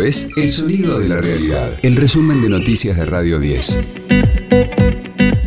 Es 0.00 0.30
El 0.36 0.48
Sonido 0.48 0.98
de 0.98 1.08
la 1.08 1.20
Realidad, 1.20 1.78
el 1.82 1.96
resumen 1.96 2.42
de 2.42 2.48
noticias 2.48 2.96
de 2.96 3.04
Radio 3.06 3.38
10. 3.38 3.78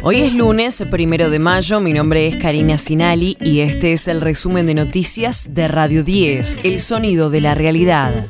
Hoy 0.01 0.21
es 0.21 0.33
lunes, 0.33 0.83
primero 0.89 1.29
de 1.29 1.38
mayo, 1.38 1.79
mi 1.79 1.91
nombre 1.91 2.27
es 2.27 2.38
Karina 2.38 2.78
Sinali 2.78 3.38
y 3.41 3.60
este 3.60 3.94
es 3.94 4.07
el 4.07 4.21
resumen 4.21 4.65
de 4.65 4.73
noticias 4.73 5.47
de 5.54 5.68
Radio 5.68 6.04
10, 6.04 6.60
El 6.63 6.79
Sonido 6.79 7.29
de 7.29 7.41
la 7.41 7.55
Realidad. 7.55 8.25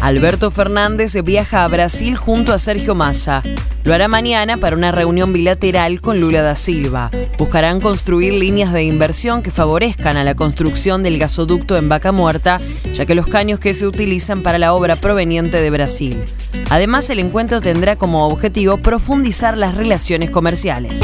Alberto 0.00 0.50
Fernández 0.50 1.14
viaja 1.24 1.64
a 1.64 1.68
Brasil 1.68 2.16
junto 2.16 2.52
a 2.52 2.58
Sergio 2.58 2.94
Massa. 2.94 3.42
Lo 3.84 3.92
hará 3.92 4.08
mañana 4.08 4.58
para 4.58 4.76
una 4.76 4.92
reunión 4.92 5.32
bilateral 5.32 6.00
con 6.00 6.20
Lula 6.20 6.42
da 6.42 6.54
Silva. 6.54 7.10
Buscarán 7.40 7.80
construir 7.80 8.34
líneas 8.34 8.70
de 8.70 8.84
inversión 8.84 9.42
que 9.42 9.50
favorezcan 9.50 10.18
a 10.18 10.24
la 10.24 10.34
construcción 10.34 11.02
del 11.02 11.18
gasoducto 11.18 11.78
en 11.78 11.88
Vaca 11.88 12.12
Muerta, 12.12 12.58
ya 12.92 13.06
que 13.06 13.14
los 13.14 13.28
caños 13.28 13.58
que 13.58 13.72
se 13.72 13.86
utilizan 13.86 14.42
para 14.42 14.58
la 14.58 14.74
obra 14.74 15.00
proveniente 15.00 15.58
de 15.62 15.70
Brasil. 15.70 16.22
Además, 16.68 17.08
el 17.08 17.18
encuentro 17.18 17.62
tendrá 17.62 17.96
como 17.96 18.26
objetivo 18.26 18.76
profundizar 18.76 19.56
las 19.56 19.74
relaciones 19.74 20.30
comerciales. 20.30 21.02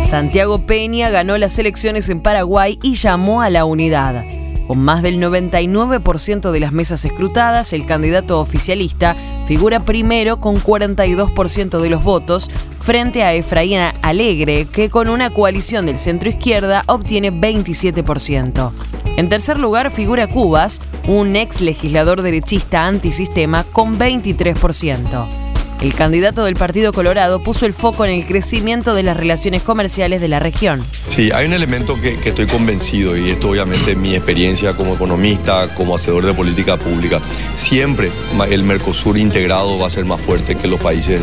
Santiago 0.00 0.64
Peña 0.64 1.10
ganó 1.10 1.36
las 1.36 1.58
elecciones 1.58 2.08
en 2.08 2.22
Paraguay 2.22 2.78
y 2.82 2.94
llamó 2.94 3.42
a 3.42 3.50
la 3.50 3.66
unidad. 3.66 4.24
Con 4.66 4.78
más 4.78 5.02
del 5.02 5.20
99% 5.20 6.50
de 6.50 6.60
las 6.60 6.72
mesas 6.72 7.04
escrutadas, 7.04 7.72
el 7.72 7.84
candidato 7.84 8.40
oficialista 8.40 9.16
figura 9.44 9.80
primero 9.80 10.40
con 10.40 10.56
42% 10.56 11.80
de 11.80 11.90
los 11.90 12.02
votos 12.02 12.50
frente 12.78 13.22
a 13.22 13.34
Efraín 13.34 13.80
Alegre, 14.02 14.66
que 14.66 14.88
con 14.88 15.08
una 15.08 15.30
coalición 15.30 15.86
del 15.86 15.98
centro 15.98 16.28
izquierda 16.28 16.82
obtiene 16.86 17.30
27%. 17.30 18.72
En 19.16 19.28
tercer 19.28 19.58
lugar 19.58 19.90
figura 19.90 20.26
Cubas, 20.28 20.80
un 21.06 21.36
ex 21.36 21.60
legislador 21.60 22.22
derechista 22.22 22.86
antisistema 22.86 23.64
con 23.64 23.98
23%. 23.98 25.43
El 25.80 25.94
candidato 25.94 26.44
del 26.44 26.54
Partido 26.54 26.92
Colorado 26.92 27.42
puso 27.42 27.66
el 27.66 27.72
foco 27.72 28.04
en 28.04 28.12
el 28.12 28.26
crecimiento 28.26 28.94
de 28.94 29.02
las 29.02 29.16
relaciones 29.16 29.62
comerciales 29.62 30.20
de 30.20 30.28
la 30.28 30.38
región. 30.38 30.82
Sí, 31.08 31.30
hay 31.32 31.46
un 31.46 31.52
elemento 31.52 32.00
que, 32.00 32.18
estoy 32.24 32.46
convencido 32.46 33.16
y 33.16 33.30
esto 33.30 33.50
obviamente 33.50 33.92
es 33.92 33.96
mi 33.96 34.14
experiencia 34.14 34.74
como 34.74 34.94
economista, 34.94 35.68
como 35.74 35.94
hacedor 35.94 36.24
de 36.24 36.32
política 36.32 36.76
pública. 36.76 37.20
Siempre 37.54 38.10
el 38.50 38.62
Mercosur 38.62 39.18
integrado 39.18 39.78
va 39.78 39.86
a 39.86 39.90
ser 39.90 40.04
más 40.04 40.20
fuerte 40.20 40.56
que 40.56 40.68
los 40.68 40.80
países 40.80 41.20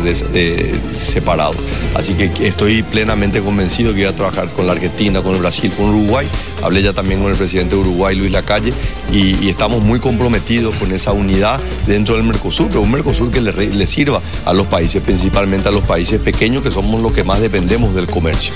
separados. 0.92 1.56
Así 1.94 2.14
que 2.14 2.30
estoy 2.46 2.82
plenamente 2.82 3.40
convencido 3.40 3.90
que 3.90 4.02
voy 4.02 4.12
a 4.12 4.14
trabajar 4.14 4.48
con 4.52 4.66
la 4.66 4.72
Argentina, 4.72 5.22
con 5.22 5.38
Brasil, 5.38 5.72
con 5.76 5.86
Uruguay. 5.86 6.26
Hablé 6.62 6.82
ya 6.82 6.92
también 6.92 7.20
con 7.20 7.30
el 7.30 7.36
presidente 7.36 7.76
de 7.76 7.82
Uruguay, 7.82 8.16
Luis 8.16 8.32
Lacalle, 8.32 8.72
y, 9.12 9.48
estamos 9.48 9.82
muy 9.82 10.00
comprometidos 10.00 10.74
con 10.76 10.92
esa 10.92 11.12
unidad 11.12 11.60
dentro 11.86 12.16
del 12.16 12.24
Mercosur, 12.24 12.68
pero 12.68 12.80
un 12.80 12.90
Mercosur 12.90 13.30
que 13.30 13.40
le, 13.40 13.86
sirva 13.86 14.20
a 14.44 14.52
los 14.52 14.66
países, 14.66 15.02
principalmente 15.02 15.68
a 15.68 15.72
los 15.72 15.84
países 15.84 16.20
pequeños 16.20 16.62
que 16.62 16.70
somos 16.70 17.00
los 17.00 17.12
que 17.12 17.24
más 17.24 17.40
dependemos 17.40 17.94
del 17.94 18.06
comercio. 18.06 18.54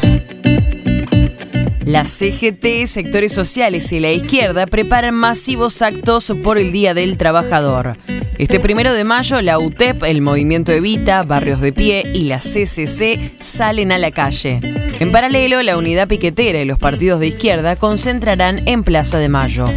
La 1.86 2.04
CGT, 2.04 2.86
sectores 2.86 3.32
sociales 3.32 3.92
y 3.92 4.00
la 4.00 4.10
izquierda 4.10 4.66
preparan 4.66 5.14
masivos 5.14 5.82
actos 5.82 6.32
por 6.42 6.58
el 6.58 6.72
Día 6.72 6.94
del 6.94 7.16
Trabajador. 7.16 7.96
Este 8.38 8.58
primero 8.58 8.92
de 8.92 9.04
mayo, 9.04 9.40
la 9.40 9.60
UTEP, 9.60 10.02
el 10.02 10.20
Movimiento 10.20 10.72
Evita, 10.72 11.22
Barrios 11.22 11.60
de 11.60 11.72
Pie 11.72 12.10
y 12.12 12.22
la 12.22 12.38
CCC 12.38 13.36
salen 13.38 13.92
a 13.92 13.98
la 13.98 14.10
calle. 14.10 14.58
En 14.98 15.12
paralelo, 15.12 15.62
la 15.62 15.78
unidad 15.78 16.08
piquetera 16.08 16.60
y 16.60 16.64
los 16.64 16.80
partidos 16.80 17.20
de 17.20 17.28
izquierda 17.28 17.76
concentrarán 17.76 18.66
en 18.66 18.82
Plaza 18.82 19.20
de 19.20 19.28
Mayo. 19.28 19.68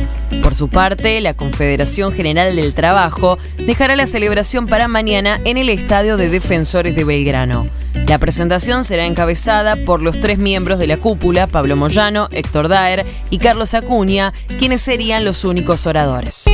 Por 0.41 0.55
su 0.55 0.67
parte, 0.67 1.21
la 1.21 1.35
Confederación 1.35 2.11
General 2.11 2.55
del 2.55 2.73
Trabajo 2.73 3.37
dejará 3.59 3.95
la 3.95 4.07
celebración 4.07 4.65
para 4.65 4.87
mañana 4.87 5.39
en 5.45 5.57
el 5.57 5.69
Estadio 5.69 6.17
de 6.17 6.29
Defensores 6.29 6.95
de 6.95 7.03
Belgrano. 7.03 7.67
La 8.09 8.17
presentación 8.17 8.83
será 8.83 9.05
encabezada 9.05 9.75
por 9.85 10.01
los 10.01 10.19
tres 10.19 10.39
miembros 10.39 10.79
de 10.79 10.87
la 10.87 10.97
cúpula, 10.97 11.45
Pablo 11.45 11.75
Moyano, 11.75 12.27
Héctor 12.31 12.67
Daer 12.67 13.05
y 13.29 13.37
Carlos 13.37 13.75
Acuña, 13.75 14.33
quienes 14.57 14.81
serían 14.81 15.23
los 15.23 15.45
únicos 15.45 15.85
oradores. 15.85 16.45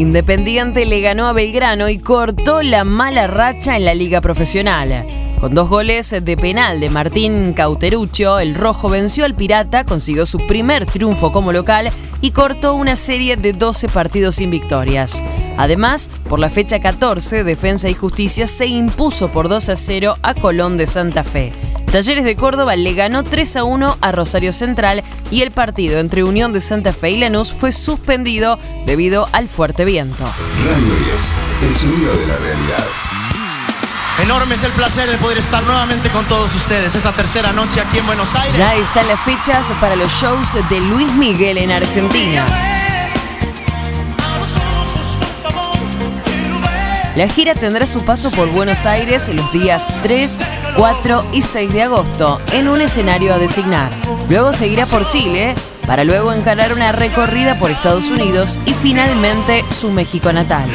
Independiente 0.00 0.86
le 0.86 1.02
ganó 1.02 1.26
a 1.26 1.34
Belgrano 1.34 1.90
y 1.90 1.98
cortó 1.98 2.62
la 2.62 2.84
mala 2.84 3.26
racha 3.26 3.76
en 3.76 3.84
la 3.84 3.92
liga 3.92 4.22
profesional. 4.22 5.06
Con 5.38 5.54
dos 5.54 5.68
goles 5.68 6.10
de 6.22 6.36
penal 6.38 6.80
de 6.80 6.88
Martín 6.88 7.52
Cauteruccio, 7.52 8.38
el 8.38 8.54
rojo 8.54 8.88
venció 8.88 9.26
al 9.26 9.34
Pirata, 9.34 9.84
consiguió 9.84 10.24
su 10.24 10.38
primer 10.46 10.86
triunfo 10.86 11.32
como 11.32 11.52
local 11.52 11.90
y 12.22 12.30
cortó 12.30 12.76
una 12.76 12.96
serie 12.96 13.36
de 13.36 13.52
12 13.52 13.90
partidos 13.90 14.36
sin 14.36 14.50
victorias. 14.50 15.22
Además, 15.58 16.08
por 16.30 16.38
la 16.38 16.48
fecha 16.48 16.80
14, 16.80 17.44
Defensa 17.44 17.90
y 17.90 17.94
Justicia 17.94 18.46
se 18.46 18.64
impuso 18.64 19.30
por 19.30 19.50
2 19.50 19.68
a 19.68 19.76
0 19.76 20.14
a 20.22 20.32
Colón 20.32 20.78
de 20.78 20.86
Santa 20.86 21.24
Fe. 21.24 21.52
Talleres 21.90 22.22
de 22.22 22.36
Córdoba 22.36 22.76
le 22.76 22.94
ganó 22.94 23.24
3 23.24 23.56
a 23.56 23.64
1 23.64 23.98
a 24.00 24.12
Rosario 24.12 24.52
Central 24.52 25.02
y 25.32 25.42
el 25.42 25.50
partido 25.50 25.98
entre 25.98 26.22
Unión 26.22 26.52
de 26.52 26.60
Santa 26.60 26.92
Fe 26.92 27.10
y 27.10 27.16
Lanús 27.16 27.52
fue 27.52 27.72
suspendido 27.72 28.60
debido 28.86 29.28
al 29.32 29.48
fuerte 29.48 29.84
viento. 29.84 30.24
Radio 30.24 30.94
10, 31.06 31.32
el 31.62 31.74
sonido 31.74 32.16
de 32.16 32.26
la 32.28 32.36
realidad. 32.36 32.86
Enorme 34.22 34.54
es 34.54 34.62
el 34.62 34.72
placer 34.72 35.10
de 35.10 35.16
poder 35.18 35.38
estar 35.38 35.64
nuevamente 35.64 36.10
con 36.10 36.24
todos 36.26 36.54
ustedes 36.54 36.94
esta 36.94 37.10
tercera 37.12 37.52
noche 37.52 37.80
aquí 37.80 37.98
en 37.98 38.06
Buenos 38.06 38.36
Aires. 38.36 38.56
Ya 38.56 38.72
están 38.76 39.08
las 39.08 39.20
fechas 39.20 39.72
para 39.80 39.96
los 39.96 40.12
shows 40.12 40.48
de 40.68 40.80
Luis 40.80 41.12
Miguel 41.14 41.58
en 41.58 41.72
Argentina. 41.72 42.46
La 47.16 47.28
gira 47.28 47.54
tendrá 47.54 47.86
su 47.86 48.04
paso 48.04 48.30
por 48.30 48.48
Buenos 48.50 48.86
Aires 48.86 49.28
los 49.28 49.52
días 49.52 49.88
3, 50.02 50.38
4 50.76 51.24
y 51.32 51.42
6 51.42 51.72
de 51.72 51.82
agosto 51.82 52.40
en 52.52 52.68
un 52.68 52.80
escenario 52.80 53.34
a 53.34 53.38
designar. 53.38 53.90
Luego 54.28 54.52
seguirá 54.52 54.86
por 54.86 55.08
Chile 55.08 55.54
para 55.86 56.04
luego 56.04 56.32
encarar 56.32 56.72
una 56.72 56.92
recorrida 56.92 57.58
por 57.58 57.72
Estados 57.72 58.10
Unidos 58.10 58.60
y 58.64 58.74
finalmente 58.74 59.64
su 59.70 59.90
México 59.90 60.32
natal. 60.32 60.68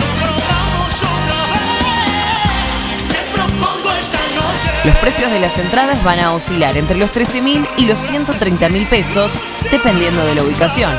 Los 4.84 4.98
precios 4.98 5.32
de 5.32 5.40
las 5.40 5.58
entradas 5.58 6.04
van 6.04 6.20
a 6.20 6.34
oscilar 6.34 6.78
entre 6.78 6.98
los 6.98 7.12
13 7.12 7.42
mil 7.42 7.66
y 7.78 7.86
los 7.86 8.00
130 8.00 8.70
mil 8.70 8.86
pesos, 8.88 9.40
dependiendo 9.72 10.24
de 10.26 10.36
la 10.36 10.44
ubicación. 10.44 10.92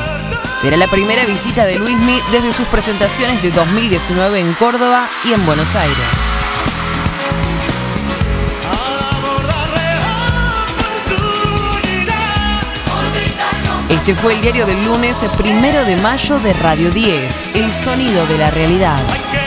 Será 0.59 0.75
la 0.75 0.87
primera 0.87 1.23
visita 1.23 1.63
de 1.67 1.77
Luismi 1.77 2.19
desde 2.31 2.51
sus 2.51 2.65
presentaciones 2.67 3.43
de 3.43 3.51
2019 3.51 4.39
en 4.39 4.53
Córdoba 4.53 5.07
y 5.23 5.33
en 5.33 5.45
Buenos 5.45 5.75
Aires. 5.75 5.95
Este 13.87 14.15
fue 14.15 14.33
el 14.33 14.41
diario 14.41 14.65
del 14.65 14.83
lunes 14.83 15.23
primero 15.37 15.85
de 15.85 15.95
mayo 15.97 16.39
de 16.39 16.53
Radio 16.53 16.89
10, 16.89 17.55
El 17.55 17.71
Sonido 17.71 18.25
de 18.25 18.37
la 18.39 18.49
Realidad. 18.49 19.46